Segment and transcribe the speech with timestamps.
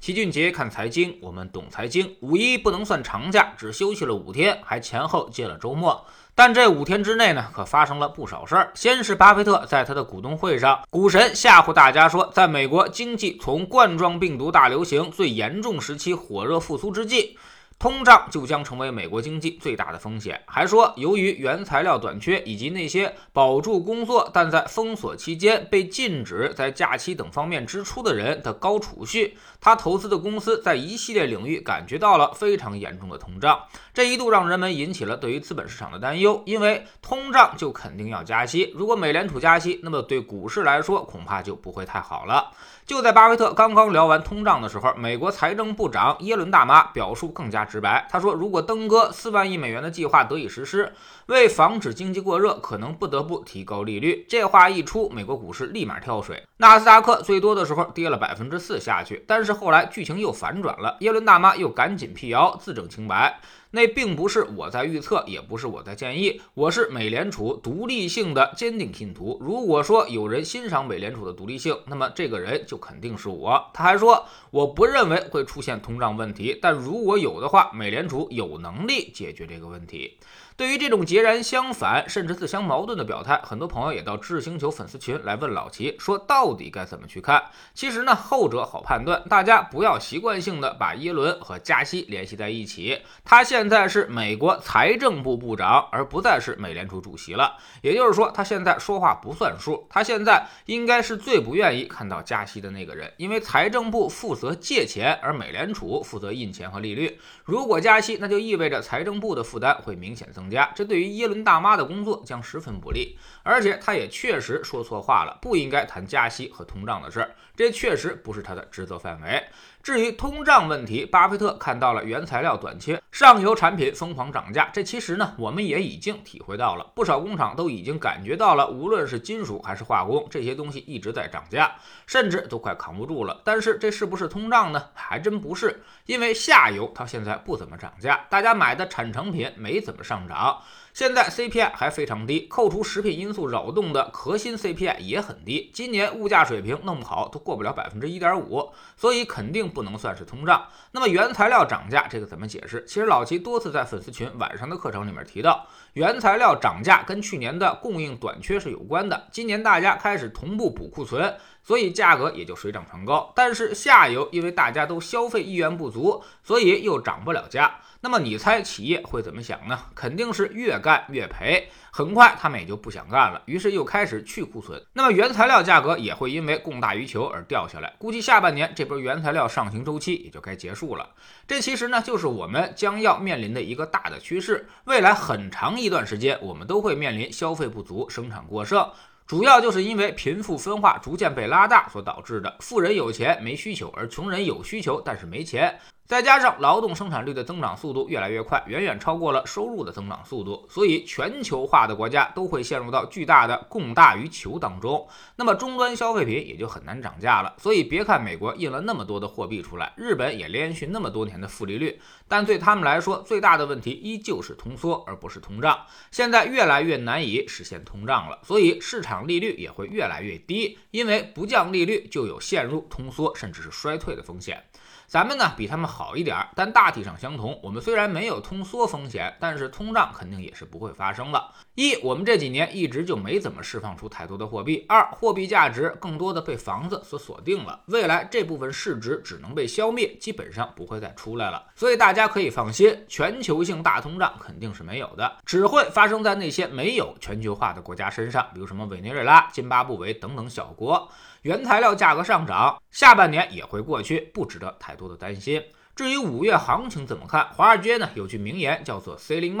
[0.00, 2.16] 齐俊杰看财经，我们懂财经。
[2.20, 6.06] 五一不能算长假，只休息了五天，还前后借了周末。
[6.34, 8.72] 但这五天之内呢，可发生了不少事儿。
[8.74, 17.36] 先是巴菲特在他的股东会上，股神吓唬大家说，在美国经济从冠状病毒大流行最严重时期火热复苏之际。
[17.80, 20.38] 通胀就将成为美国经济最大的风险。
[20.44, 33.58] 还说，由于原材料短缺以及那些保住工作但在封锁期间被禁止在假期等方面支出的人的高储蓄，他投资的公司在一系列领域感觉到了非常严重的通胀。
[33.94, 38.70] 这一度让人们引起了对于资本市场的担忧，因为通胀就肯定要加息。
[38.74, 42.50] 如果美联储加息，那么对股市来说恐怕就不会太好了。
[42.84, 48.06] 就在巴菲特刚刚聊完通胀的时候，美国财政部长耶伦大妈表述更加直白。
[48.10, 50.92] 他说：“如果登哥四万亿美元的计划得以实施，
[51.26, 59.24] 为防止经济过热，可能不得不提高利率。”这话一出，美国股市立马跳水，纳斯达克最多的时候跌了百分之四下去。
[59.28, 63.40] 但是后来剧情又反转了，耶伦大妈又赶紧辟谣，自证清白。
[63.72, 69.38] 那并不是我在预测，也不是我在建议，我是美联储独立性的坚定信徒。
[69.40, 73.64] 如果说有人欣赏美联储的独立性，那么这个人就肯定是我。
[73.72, 80.18] 他还说，我不认为会出现通胀问题，但如果有的话，美联储有能力解决这个问题。
[80.60, 87.44] 对于这种截然相反，甚至自相矛盾的表态，很多朋友也到智星球粉丝群来问老齐，说到底该怎么去看？
[87.72, 93.00] 其实呢，后者好判断，大家不要习惯性的把耶伦和加息联系在一起。
[93.24, 97.56] 他现在是美国财政部部长，而不再是美联储主席了。
[97.80, 99.86] 也就是说，他现在说话不算数。
[99.88, 107.18] 他现在应该是最不愿意看到加息的那个人，因为财政部负责借钱，而美联储负责印钱和利率。
[107.44, 110.49] 如果加息，那就意味着财政部的负担会明显增。
[110.50, 119.42] 家，这对于耶伦大妈的工作将十分不利，而且她也确实说错话了，不应该谈加息和通胀的事儿，这确实不是她的职责范围。
[119.82, 131.72] 至于通胀问题，巴菲特看到了原材料短缺，上游产品疯狂涨价，这其实呢，我们也已经体会到了，不少工厂都已经感觉到了，无论是金属还是化工，这些东西一直在涨价，
[132.06, 133.40] 甚至都快扛不住了。
[133.42, 134.84] 但是这是不是通胀呢？
[134.92, 140.60] 还真不是，因为下游它现在不怎么涨价，大家买的产成品没怎么上涨。
[140.92, 145.70] 现在 CPI 还非常低，扣除食品因素扰动的核心 CPI 也很低。
[145.72, 150.66] 今年物价水平弄不好都过不了百分之一点五，所以肯定不能算是通胀。
[150.92, 152.84] 那么原材料涨价这个怎么解释？
[152.86, 159.28] 其实老齐多次在粉丝群晚上的课程里面提到，原材料涨价跟去年的供应短缺是有关的。
[159.30, 163.32] 今年大家开始同步补库存，所以价格也就水涨船高。
[163.34, 167.80] 但是下游因为大家都消费意愿不足，所以又涨不了价。
[168.02, 169.78] 那么你猜企业会怎么想呢？
[169.94, 174.82] 肯定是越干越赔，很快他们也就不想干了，于是又开始去库存。
[174.94, 181.10] 那么原材料价格也会因为供大于求而掉下来，估计下半年这波原材料上行周期也就该结束了。
[181.46, 184.66] 这其实呢，就是我们将要面临的一个大的趋势。
[184.84, 188.90] 未来很长一段时间，我们都会面临消费不足、生产过剩，
[189.30, 192.56] 主要就是因为贫富分化逐渐被拉大所导致的。
[192.58, 195.78] 富人有钱没需求，而穷人有需求但是没钱。
[196.10, 205.06] 再加上劳动生产率的增长速度越来越快，远远超过了收入的增长速度，所以全球化的国家都会陷入到巨大的供大于求当中。
[205.36, 207.54] 那么终端消费品也就很难涨价了。
[207.58, 215.78] 所以别看美国印了那么多的货币出来，日本也连续那么多年的负利率，但对他们来说最大的问题依旧是通缩，而不是通胀。
[216.10, 224.64] 现在越来越难以实现通胀了，所以市场利率也会越来越低，因为不降利率就有陷入通缩甚至是衰退的风险。
[225.10, 227.58] 咱们呢比他们好一点儿，但大体上相同。
[227.64, 231.52] 我们虽然没有通缩风险，但是通胀肯定也是不会发生了。
[231.74, 241.66] 一，我们这几年一直就没怎么释放出太多的货币；二，货币价值更多的被房子所锁定了，未来这部分市值只能被消灭，基本上不会再出来了。
[241.74, 251.10] 所以大家可以放心，全球性大通胀肯定是没有的，只会发生在那些没有全球化的国家身上，比如什么委内瑞拉、津巴布韦等等小国。
[251.42, 255.62] 原材料价格上涨，下半年也会过去，不值得太多的担心。
[255.96, 257.48] 至于五月行情怎么看？
[257.54, 259.56] 华尔街呢有句名言叫做 ceiling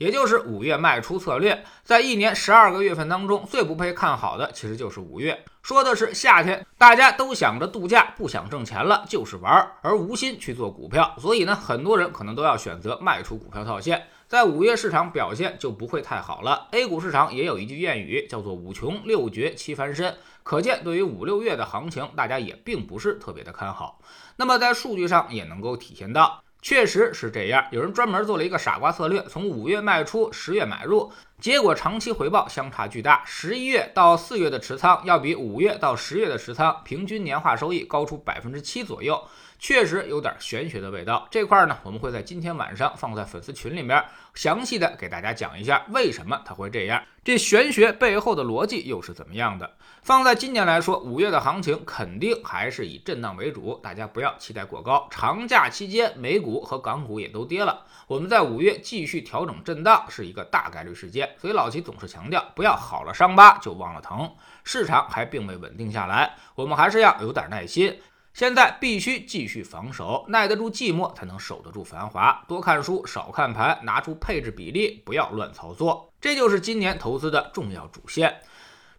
[0.00, 1.62] 也就是五月卖出策略。
[1.84, 11.14] 在一年十二个月份当中，最不被看好的其实就是五月，说的是夏天，大家都想着度假，不想挣钱了，就是玩儿，而无心去做股票。
[11.18, 14.06] 所以呢，很多人可能都要选择卖出股票套现。
[14.26, 16.68] 在五月市场表现就不会太好了。
[16.70, 24.00] A 股市场也有一句谚语，叫做“五穷六绝七翻身”，可见对于五六月的行情，大家也并不是特别的看好。
[24.36, 26.42] 那么在数据上也能够体现到。
[26.62, 33.22] 确实是这样，有人专门做了一个傻瓜策略，从五月卖出，十月买入，结果长期回报相差巨大。
[33.24, 39.22] 十一月到四月的持仓要比五月到十月的持仓平均年化收益高出百分之七左右，
[39.60, 41.28] 确实有点玄学的味道。
[41.30, 44.02] 这块呢，我们会在今天晚上放在粉丝群里面，
[44.34, 49.70] 详细的给大家讲一下为什么它会这样，这玄学背后的逻辑又是怎么样的。
[50.02, 55.06] 放在今年来说，五月的行情肯定还是以震荡为主，大家不要期待过高。
[55.10, 61.28] 长假期间，美股和港股也都跌了，我们在五月继续调整震荡是一个大概率事件。
[61.38, 64.34] 所以老齐总是强调，不要好了伤疤就忘了疼，
[64.64, 68.00] 市场还并未稳定下来，我们还是要有点耐心。
[68.32, 72.42] 现在必须继续防守，耐得住寂寞，才能守得住繁华。
[72.46, 78.40] 多看书，少看盘，拿出配置比例，不要乱操作，这就是今年投资的重要主线。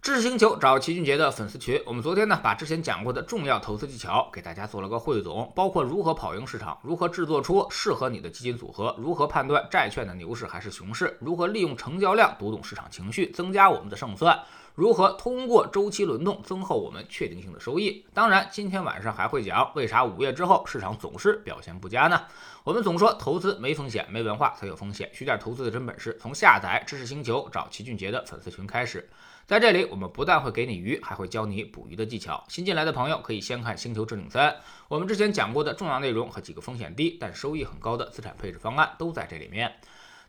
[0.01, 14.39] 知识星球找齐俊杰的粉丝群，我们昨天呢把之前讲过的重要投资技巧给大家做了个汇总，包括如何跑赢市场，如何制作出适合你的基金组合，如何判断债券的牛市还是熊市，如何利用成交量读懂市场情绪，增加我们的胜算，
[14.75, 18.05] 如何通过周期轮动增厚我们确定性的收益。
[18.13, 22.21] 当然，今天晚上还会讲为啥五月之后市场总是表现不佳呢？
[22.63, 29.09] 我们总说投资没风险，没文化才有风险，学点投资的真本事，从下载知识星球找齐俊杰的粉丝群开始。
[29.45, 32.41] 在这里，我们不但会给你鱼，还会教你捕鱼的技巧。
[32.47, 34.49] 新进来的朋友可以先看《星球置顶三》，
[34.87, 39.73] 我们之前讲过的重要内容和几个风险低但收益很高的资产配置方案都在这里面。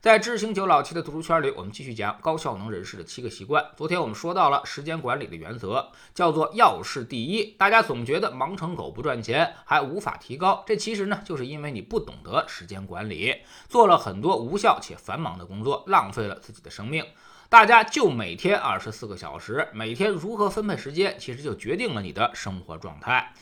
[0.02, 3.64] 在知识星球老七的读书圈里，我们继续讲高效能人士的七个习惯。
[3.76, 7.44] 昨天我们说到了时间管理的原则，叫做要事第一。
[7.56, 17.06] 大家总觉得忙成狗不赚钱，还无法提高，这其实呢，就是因为你不懂得时间管理，做了很多无效且繁忙的工作，浪费了自己的生命。
[17.48, 23.32] 大家就每天二十四个小时，每天如何分配时间，其实就决定了你的生活状态。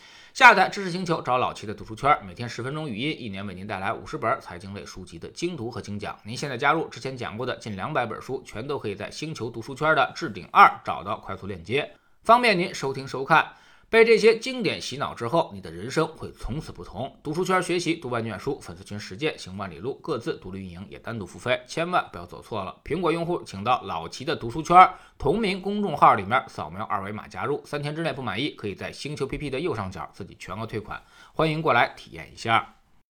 [0.41, 6.19] 下载知识星球，找老齐的读书圈，每天十分钟语音，一年为您带来五十本财经类书籍的精读和精讲。
[6.25, 11.93] 您现在加入，之前讲过的近两百本书，全都可以在星球读书圈的置顶二找到快速链接，
[12.23, 13.53] 方便您收听收看。
[13.91, 17.13] 被这些经典洗脑之后，你的人生会从此不同。
[17.25, 22.81] 读书圈学习读万卷书，粉丝群实践行万里路，各自独立运营也单独付费，千万不要走错了。
[22.85, 24.89] 苹果用户请到老齐的读书圈
[25.19, 31.03] 同名公众号里面扫描二维码加入，三天之内不满意，可以在星球 PP 的右上角自己全额退款。
[31.33, 32.77] 欢迎过来体验一下。